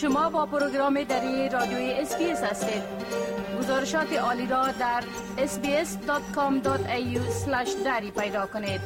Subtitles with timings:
[0.00, 2.82] شما با پروگرام دری رادیوی SBS هستید.
[3.58, 5.04] گزارشات عالی را در
[5.36, 7.18] sbs.com.au
[7.84, 8.80] دری پیدا کنید.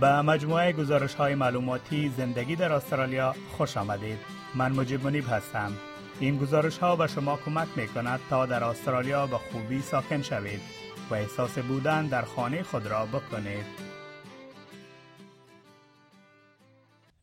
[0.00, 4.18] به مجموعه گزارش های معلوماتی زندگی در استرالیا خوش آمدید.
[4.54, 5.72] من مجیب منیب هستم.
[6.20, 10.60] این گزارش ها به شما کمک می کند تا در استرالیا به خوبی ساکن شوید
[11.10, 13.92] و احساس بودن در خانه خود را بکنید.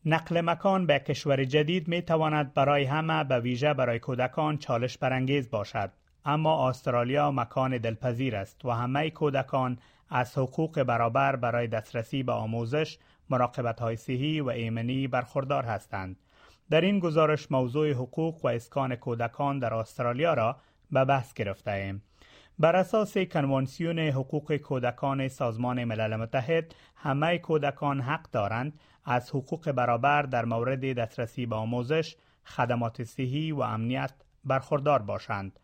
[0.04, 5.50] نقل مکان به کشور جدید می تواند برای همه به ویژه برای کودکان چالش برانگیز
[5.50, 5.90] باشد.
[6.24, 9.78] اما استرالیا مکان دلپذیر است و همه کودکان
[10.10, 12.98] از حقوق برابر برای دسترسی به آموزش،
[13.30, 16.16] مراقبت های صحی و ایمنی برخوردار هستند.
[16.70, 20.56] در این گزارش موضوع حقوق و اسکان کودکان در استرالیا را
[20.90, 22.02] به بحث گرفته ایم.
[22.58, 30.22] بر اساس کنوانسیون حقوق کودکان سازمان ملل متحد همه کودکان حق دارند از حقوق برابر
[30.22, 34.12] در مورد دسترسی به آموزش، خدمات صحی و امنیت
[34.44, 35.58] برخوردار باشند.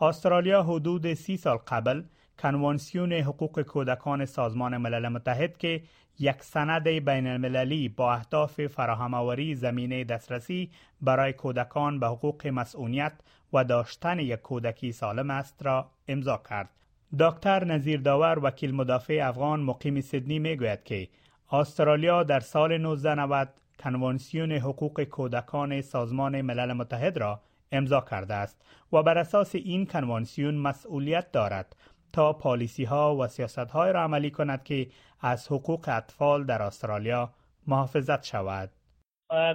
[0.00, 2.02] استرالیا حدود سی سال قبل
[2.40, 5.82] کنوانسیون حقوق کودکان سازمان ملل متحد که
[6.18, 13.12] یک سند بین المللی با اهداف فراهم زمینه دسترسی برای کودکان به حقوق مسئولیت
[13.52, 16.70] و داشتن یک کودکی سالم است را امضا کرد.
[17.18, 21.08] دکتر نظیر داور وکیل مدافع افغان مقیم سیدنی می گوید که
[21.52, 23.48] استرالیا در سال 1990
[23.80, 27.40] کنوانسیون حقوق کودکان سازمان ملل متحد را
[27.72, 31.76] امضا کرده است و بر اساس این کنوانسیون مسئولیت دارد
[32.12, 34.86] تا پالیسی ها و سیاست های را عملی کند که
[35.20, 37.30] از حقوق اطفال در استرالیا
[37.66, 38.70] محافظت شود.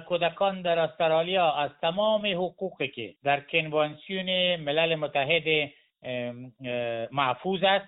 [0.08, 5.70] کودکان در استرالیا از تمام حقوقی که در کنوانسیون ملل متحد
[7.12, 7.86] محفوظ است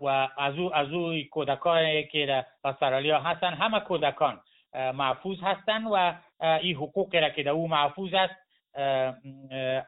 [0.00, 4.40] و از او از او کودکانی که در استرالیا هستند همه کودکان
[4.74, 8.34] محفوظ هستند و این حقوقی را که در او محفوظ است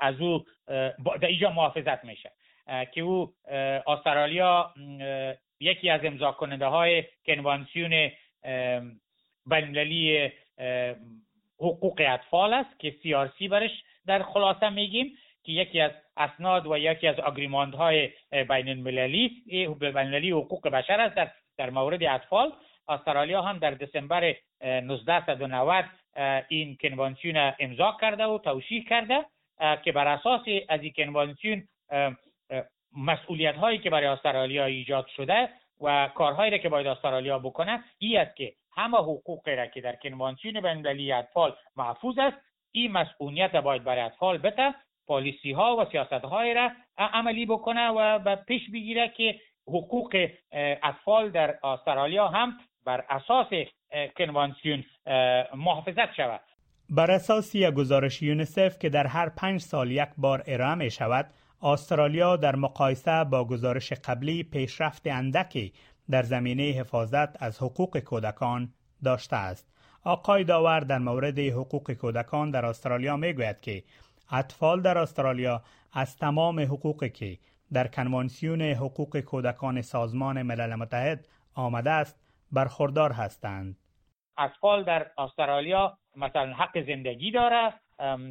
[0.00, 0.44] از او
[1.20, 2.32] در اینجا محافظت میشه
[2.92, 3.32] که او
[3.86, 4.74] استرالیا
[5.60, 8.10] یکی از امضا کننده های کنوانسیون
[9.46, 10.32] بینالمللی
[11.58, 12.94] حقوق اطفال است که
[13.38, 13.70] سی برش
[14.06, 15.12] در خلاصه میگیم
[15.44, 19.42] که یکی از اسناد و یکی از اگریماند های بین المللی
[19.80, 22.52] بین حقوق بشر است در, در مورد اطفال.
[22.88, 25.84] استرالیا هم در دسامبر 1990
[26.48, 29.24] این کنوانسیون امضا کرده و توشیح کرده
[29.84, 31.68] که بر اساس از این کنوانسیون
[32.96, 35.48] مسئولیت هایی که برای استرالیا ایجاد شده
[35.80, 39.96] و کارهایی را که باید استرالیا بکنه ای است که همه حقوقی را که در
[39.96, 42.36] کنوانسیون بینالمللی اطفال محفوظ است
[42.72, 44.74] این مسئولیت باید برای اطفال بته
[45.06, 50.28] پالیسی ها و سیاست های را عملی بکنه و پیش بگیره که حقوق
[50.82, 53.46] اطفال در استرالیا هم بر اساس
[54.16, 54.84] کنوانسیون
[55.54, 56.40] محافظت شود.
[56.90, 61.26] بر اساس یک گزارش یونیسف که در هر پنج سال یک بار ارائه می شود
[61.62, 65.72] استرالیا در مقایسه با گزارش قبلی پیشرفت اندکی
[66.10, 68.72] در زمینه حفاظت از حقوق کودکان
[69.04, 69.72] داشته است.
[70.04, 73.82] آقای داور در مورد حقوق کودکان در استرالیا می گوید که
[74.30, 75.62] اطفال در استرالیا
[75.92, 77.38] از تمام حقوقی که
[77.72, 82.20] در کنوانسیون حقوق کودکان سازمان ملل متحد آمده است
[82.52, 83.76] برخوردار هستند.
[84.38, 87.74] اطفال در استرالیا مثلا حق زندگی داره،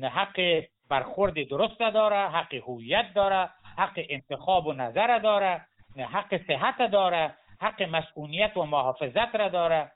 [0.04, 5.62] حق برخورد درست داره حق هویت داره حق انتخاب و نظر داره
[5.98, 9.92] حق صحت داره حق مسئولیت و محافظت را داره.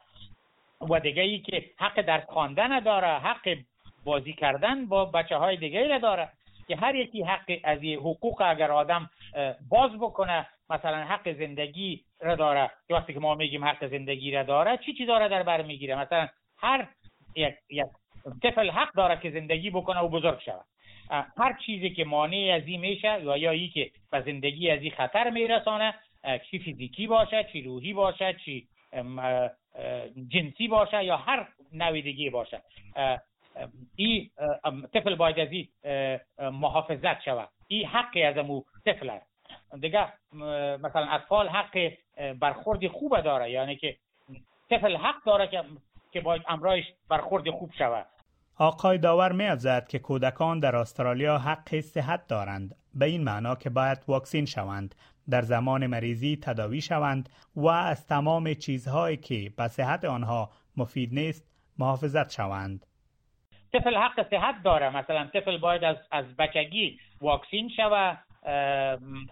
[0.89, 3.57] و دیگه ای که حق در خواندن داره حق
[4.05, 6.29] بازی کردن با بچه های دیگه را داره.
[6.67, 9.09] که هر یکی حق از حقوق اگر آدم
[9.69, 12.71] باز بکنه مثلا حق زندگی را داره.
[12.89, 16.27] وقتی که ما میگیم حق زندگی را داره چی چی داره در بر می‌گیره؟ مثلا
[16.57, 16.87] هر
[17.35, 17.85] یک, یک
[18.43, 20.65] طفل حق داره که زندگی بکنه و بزرگ شود.
[21.09, 24.91] هر چیزی که مانع از این میشه یا یا ای که به زندگی از این
[24.91, 25.93] خطر میرسانه
[26.51, 28.67] چی فیزیکی باشه چی روحی باشه چی
[30.27, 32.61] جنسی باشه یا هر نوع دیگه باشه.
[33.95, 34.29] این
[34.93, 35.67] طفل باید از این
[36.39, 37.49] محافظت شود.
[37.67, 39.33] این حقی از امو طفل است.
[39.81, 40.13] دیگه
[40.83, 41.91] مثلا اطفال حق
[42.39, 43.51] برخورد خوب داره.
[43.51, 43.97] یعنی که
[44.69, 45.63] طفل حق داره که
[46.11, 48.05] که باید امرایش برخورد خوب شود.
[48.57, 49.57] آقای داور می
[49.89, 52.75] که کودکان در استرالیا حق صحت دارند.
[52.95, 54.95] به این معنا که باید واکسین شوند.
[55.29, 61.51] در زمان مریضی تداوی شوند و از تمام چیزهایی که به صحت آنها مفید نیست
[61.77, 62.85] محافظت شوند.
[63.73, 64.97] طفل حق صحت داره.
[64.97, 68.17] مثلا طفل باید از, از بچگی واکسین شود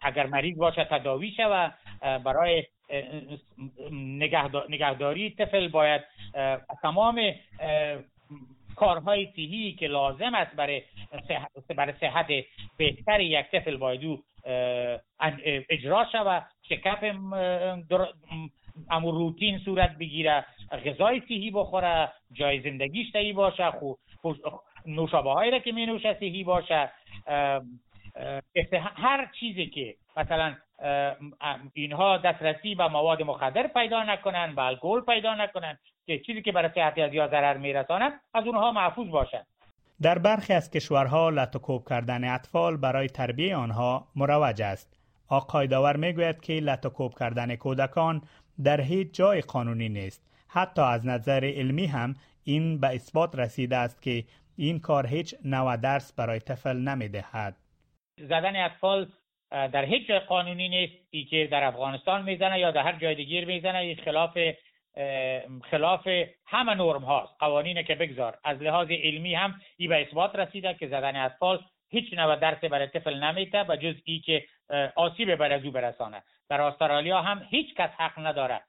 [0.01, 1.71] اگر مریض باشه تداوی و
[2.19, 2.63] برای
[4.69, 6.01] نگهداری طفل باید
[6.81, 7.21] تمام
[8.75, 10.81] کارهای صحی که لازم است برای
[11.27, 12.27] صحت, برای صحت
[12.77, 14.19] بهتر یک طفل باید
[15.69, 17.15] اجرا شود شکف
[18.89, 20.45] امو روتین صورت بگیره
[20.85, 23.71] غذای صحی بخوره جای زندگیش تهی باشه
[24.85, 26.91] نوشابه هایی را که می نوشه صحی باشه
[28.95, 30.55] هر چیزی که مثلا
[31.73, 36.69] اینها دسترسی به مواد مخدر پیدا نکنن به الکل پیدا نکنن که چیزی که برای
[36.75, 39.45] صحت از یا ضرر میرساند از اونها محفوظ باشد
[40.01, 44.97] در برخی از کشورها لطوکوب کردن اطفال برای تربیه آنها مروج است.
[45.27, 48.21] آقای داور می‌گوید که لطوکوب کردن کودکان
[48.63, 50.31] در هیچ جای قانونی نیست.
[50.47, 54.23] حتی از نظر علمی هم این به اثبات رسیده است که
[54.57, 57.55] این کار هیچ نوع درس برای طفل نمی‌دهد.
[58.19, 59.07] زدن اطفال
[59.51, 61.29] در هیچ جای قانونی نیست.
[61.29, 63.77] که در افغانستان می‌زنه یا در هر جای دیگه می‌زنه.
[63.77, 64.37] این خلاف
[65.71, 66.07] خلاف
[66.45, 67.33] همه نرم هاست.
[67.39, 68.37] قوانین که بگذار.
[68.43, 71.59] از لحاظ علمی هم ای به اثبات رسیده که زدن اطفال
[71.89, 74.45] هیچ نوع درس برای طفل نمیده و جز ای که
[74.95, 76.23] آسیب بر از او برسانه.
[76.49, 78.61] در استرالیا هم هیچ کس حق نداره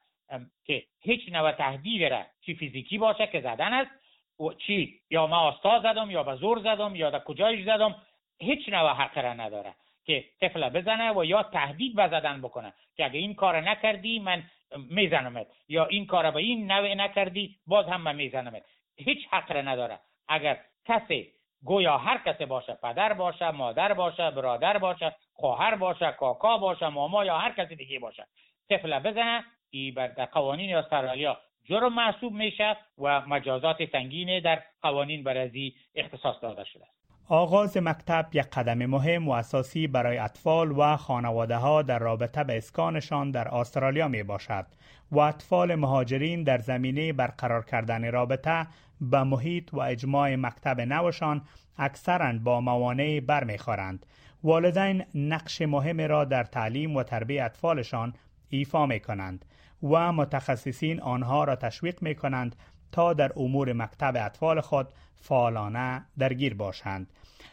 [0.65, 3.91] که هیچ نوع تهدید را چی فیزیکی باشه که زدن است
[4.39, 7.95] و چی یا ما آستا زدم یا به زور زدم یا در کجایش زدم
[8.39, 9.73] هیچ نوع حق را نداره.
[10.05, 14.43] که طفل بزنه و یا تهدید به زدن بکنه که اگه این کار نکردی من
[14.89, 18.63] میزنمت یا این کار به این نوع نکردی باز هم من میزنمت
[18.97, 19.99] هیچ حق را نداره.
[20.27, 21.31] اگر کسی
[21.63, 27.25] گویا هر کسی باشه پدر باشه مادر باشه برادر باشه خواهر باشه کاکا باشه ماما
[27.25, 28.27] یا هر کسی دیگه باشه
[28.69, 35.75] طفل بزنه ای در قوانین استرالیا جرم محسوب میشه و مجازات سنگین در قوانین برازی
[35.95, 36.83] اختصاص داده شده.
[36.83, 42.43] است آغاز مکتب یک قدم مهم و اساسی برای اطفال و خانواده ها در رابطه
[42.43, 44.65] به اسکانشان در استرالیا می باشد
[45.11, 48.67] و اطفال مهاجرین در زمینه برقرار کردن رابطه
[49.01, 51.41] به محیط و اجماع مکتب نوشان
[51.77, 54.05] اکثرا با موانع برمیخورند.
[54.43, 58.13] والدین نقش مهم را در تعلیم و تربیت اطفالشان
[58.49, 59.45] ایفا می کنند
[59.83, 62.55] و متخصصین آنها را تشویق می کنند
[62.93, 67.07] تا در امور مکتب اطفال خود فعالانه درگیر باشند.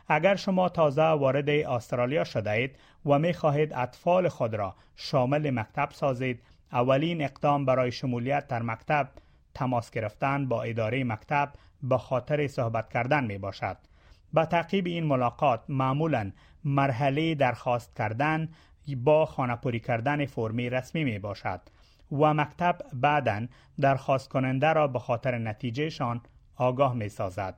[0.09, 2.77] اگر شما تازه وارد استرالیا شده اید
[3.07, 6.43] و می خواهید اطفال خود را شامل مکتب سازید
[6.73, 9.09] اولین اقدام برای شمولیت در مکتب
[9.55, 11.53] تماس گرفتن با اداره مکتب
[11.83, 13.77] به خاطر صحبت کردن می باشد
[14.33, 16.31] با تعقیب این ملاقات معمولا
[16.65, 18.49] مرحله درخواست کردن
[18.97, 21.61] با خانپوری کردن فرمی رسمی می باشد
[22.13, 23.47] و مکتب بعدا
[23.81, 26.21] درخواست کننده را به خاطر نتیجهشان
[26.57, 27.55] آگاه می سازد.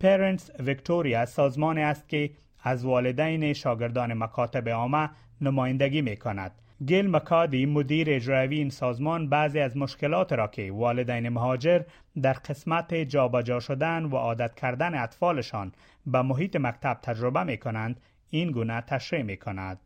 [0.00, 2.30] پرنتس ویکتوریا سازمانی است که
[2.62, 5.10] از والدین شاگردان مکاتب عامه
[5.40, 6.52] نمایندگی می کند.
[6.86, 11.82] گیل مکادی مدیر اجرایی این سازمان بعضی از مشکلات را که والدین مهاجر
[12.22, 15.72] در قسمت جابجا شدن و عادت کردن اطفالشان
[16.06, 18.00] به محیط مکتب تجربه می کنند
[18.30, 19.80] این گونه تشریح می کند.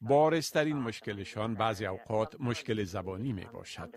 [0.00, 3.94] بارسترین مشکلشان بعضی اوقات مشکل زبانی می باشد.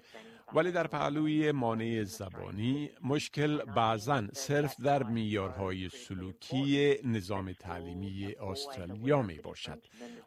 [0.53, 9.40] ولی در پهلوی مانع زبانی مشکل بعضا صرف در میارهای سلوکی نظام تعلیمی استرالیا می
[9.40, 9.81] باشد.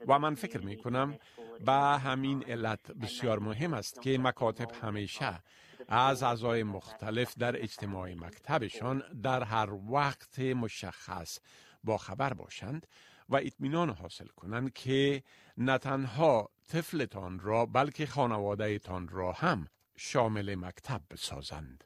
[0.08, 1.18] و من فکر می کنم
[1.66, 5.42] به همین علت بسیار مهم است که مکاتب همیشه
[5.88, 11.38] از اعضای مختلف در اجتماع مکتبشان در هر وقت مشخص
[11.86, 12.86] با خبر باشند
[13.28, 15.22] و اطمینان حاصل کنند که
[15.56, 19.66] نه تنها طفلتان را بلکه خانوادهتان را هم
[19.96, 21.84] شامل مکتب بسازند.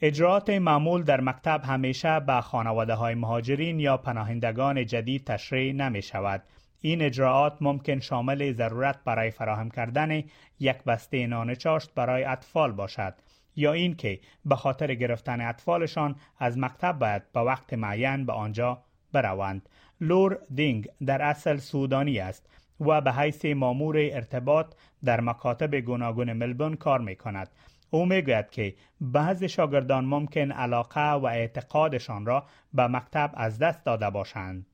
[0.00, 6.42] اجرات معمول در مکتب همیشه به خانواده های مهاجرین یا پناهندگان جدید تشریح نمی شود.
[6.80, 10.22] این اجراعات ممکن شامل ضرورت برای فراهم کردن
[10.60, 13.14] یک بسته نان چاشت برای اطفال باشد
[13.56, 18.82] یا اینکه به خاطر گرفتن اطفالشان از مکتب باید به وقت معین به آنجا
[19.14, 19.68] بروند
[20.00, 22.46] لور دینگ در اصل سودانی است
[22.80, 27.48] و به حیث مامور ارتباط در مکاتب گوناگون ملبون کار می کند.
[27.90, 32.44] او می‌گوید که بعض شاگردان ممکن علاقه و اعتقادشان را
[32.74, 34.66] به مکتب از دست داده باشند.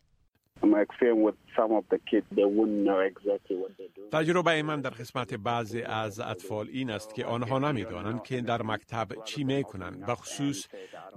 [4.13, 9.09] تجربه من در قسمت بعضی از اطفال این است که آنها نمی‌دانند که در مکتب
[9.25, 10.67] چی می کنند بخصوص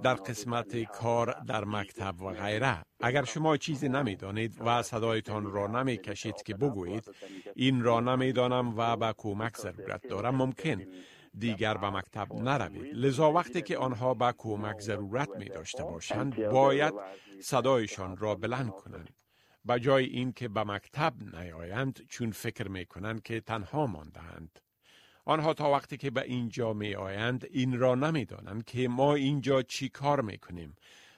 [0.02, 2.82] در قسمت کار در مکتب و غیره.
[3.00, 7.10] اگر شما چیزی نمی‌دانید و صدایتان را نمی کشید که بگویید
[7.54, 10.34] این را نمی‌دانم و به کمک ضرورت دارم.
[10.34, 10.82] ممکن
[11.38, 12.94] دیگر به مکتب نروید.
[12.94, 16.94] لذا وقتی که آنها به کمک ضرورت می داشته باشند باید
[17.40, 19.23] صدایشان را بلند کنند.
[19.64, 24.60] به جای اینکه به مکتب نیایند چون فکر می کنند که تنها ماندهاند
[25.24, 29.62] آنها تا وقتی که به اینجا می آیند این را نمی دانند که ما اینجا
[29.62, 30.74] چی کار می کنیم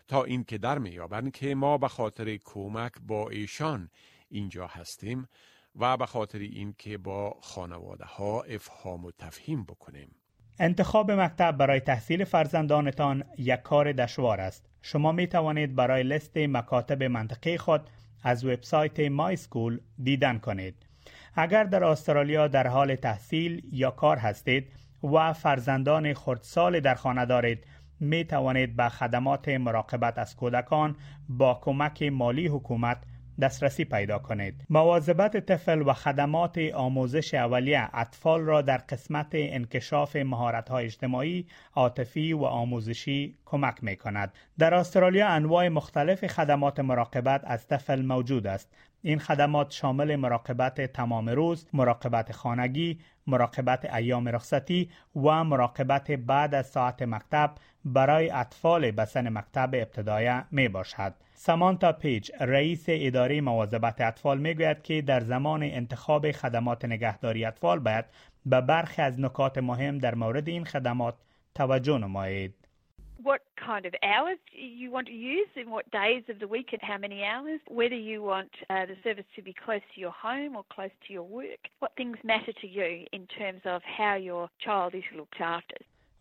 [0.08, 3.90] تا اینکه در می یابند که ما به خاطر کمک با ایشان
[4.28, 5.28] اینجا هستیم
[5.76, 10.16] و به خاطر اینکه با خانواده ها افهام و تفهیم بکنیم
[10.58, 14.66] انتخاب مکتب برای تحصیل فرزندانتان یک کار دشوار است.
[14.82, 17.90] شما می توانید برای لست مکاتب منطقه خود
[18.26, 20.74] از وبسایت مای سکول دیدن کنید.
[21.34, 27.64] اگر در استرالیا در حال تحصیل یا کار هستید و فرزندان خردسال در خانه دارید
[28.00, 30.96] می توانید به خدمات مراقبت از کودکان
[31.28, 32.98] با کمک مالی حکومت
[33.40, 34.64] دسترسی پیدا کنید.
[34.70, 42.44] مواظبت طفل و خدمات آموزش اولیه اطفال را در قسمت انکشاف مهارت‌های اجتماعی، عاطفی و
[42.44, 44.32] آموزشی کمک می کند.
[44.58, 48.72] در استرالیا انواع مختلف خدمات مراقبت از طفل موجود است.
[49.02, 56.66] این خدمات شامل مراقبت تمام روز، مراقبت خانگی، مراقبت ایام رخصتی و مراقبت بعد از
[56.66, 57.50] ساعت مکتب
[57.86, 61.14] برای اطفال به سن مکتب ابتدایی می باشد.
[61.34, 67.78] سامانتا پیج رئیس اداره مواظبت اطفال می گوید که در زمان انتخاب خدمات نگهداری اطفال
[67.78, 68.04] باید
[68.46, 71.14] به برخی از نکات مهم در مورد این خدمات
[71.54, 72.54] توجه نمایید.
[73.22, 76.82] what kind of hours you want to use and what days of the week and
[76.82, 80.54] how many hours, whether you want uh, the service to be close to your home
[80.54, 84.48] or close to your work, what things matter to you in terms of how your
[84.64, 85.76] child is looked after.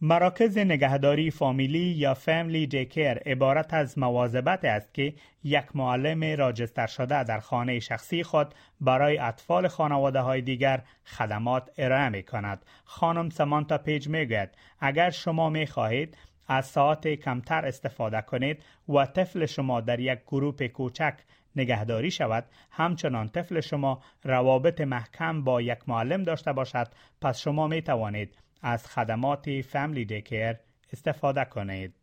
[0.07, 6.87] مراکز نگهداری فامیلی یا family day care عبارت از مواظبت است که یک معلم راجستر
[6.87, 8.47] شده در خانه شخصی خود
[8.81, 12.65] برای اطفال خانواده های دیگر خدمات ارائه می کند.
[12.83, 19.05] خانم سمانتا پیج می گوید اگر شما می خواهید از ساعت کمتر استفاده کنید و
[19.05, 21.13] طفل شما در یک گروپ کوچک
[21.55, 26.87] نگهداری شود همچنان طفل شما روابط محکم با یک معلم داشته باشد
[27.21, 30.55] پس شما می توانید از خدمات فامیلی دیکر
[30.93, 31.93] استفاده کنید.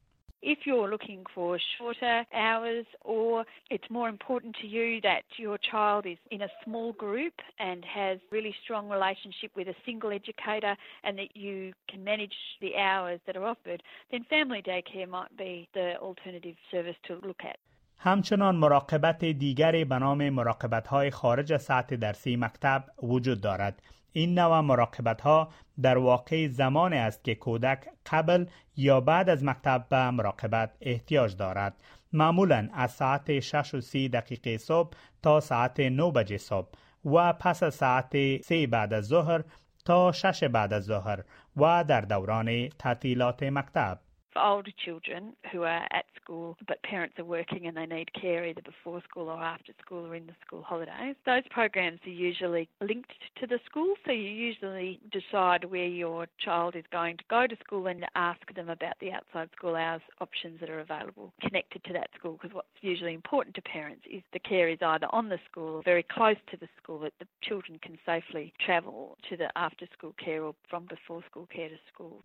[0.43, 6.03] If you're looking for shorter hours or it's more important to you that your child
[6.15, 7.37] is in a small group
[7.69, 11.57] and has really strong relationship with a single educator and that you
[11.91, 16.99] can manage the hours that are offered, then family daycare might be the alternative service
[17.09, 17.59] to look at.
[17.99, 23.83] همچنان مراقبت دیگری به نام مراقبت های خارج ساعت درسی مکتب وجود دارد.
[24.13, 25.49] این نوع مراقبت ها
[25.83, 31.75] در واقع زمان است که کودک قبل یا بعد از مکتب به مراقبت احتیاج دارد.
[32.13, 34.91] معمولا از ساعت 6 و 30 دقیقه صبح
[35.23, 36.69] تا ساعت 9 بجه صبح
[37.05, 39.43] و پس از ساعت 3 بعد از ظهر
[39.85, 41.25] تا 6 بعد از ظهر
[41.57, 43.99] و در دوران تعطیلات مکتب.
[44.33, 48.47] For older children who are at school but parents are working and they need care
[48.47, 52.69] either before school or after school or in the school holidays, those programs are usually
[52.81, 53.11] linked
[53.41, 53.95] to the school.
[54.05, 58.41] So you usually decide where your child is going to go to school and ask
[58.55, 62.39] them about the outside school hours options that are available connected to that school.
[62.41, 65.83] Because what's usually important to parents is the care is either on the school or
[65.83, 70.15] very close to the school that the children can safely travel to the after school
[70.23, 72.23] care or from before school care to school.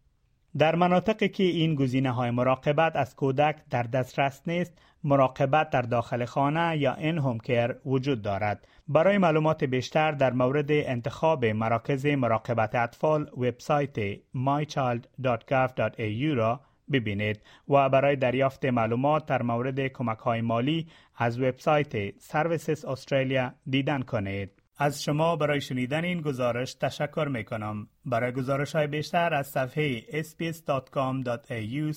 [0.58, 4.74] در مناطقی که این گزینه های مراقبت از کودک در دسترس نیست
[5.04, 8.68] مراقبت در داخل خانه یا این هوم کیر وجود دارد.
[8.88, 16.60] برای معلومات بیشتر در مورد انتخاب مراکز مراقبت اطفال وبسایت mychild.gov.au را
[16.92, 20.88] ببینید و برای دریافت معلومات در مورد کمک های مالی
[21.18, 24.57] از وبسایت Services Australia دیدن کنید.
[24.80, 27.88] از شما برای شنیدن این گزارش تشکر می کنم.
[28.06, 31.94] برای گزارش های بیشتر از صفحه sbs.com.au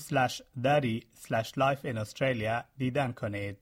[0.62, 1.00] dari
[1.56, 3.56] life in Australia دیدن کنید.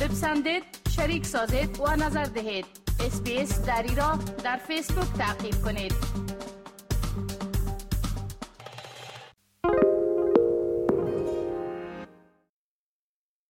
[0.00, 0.62] بپسندید،
[0.96, 2.66] شریک سازید و نظر دهید.
[3.00, 6.33] اسپیس دری را در فیسبوک تعقیب کنید.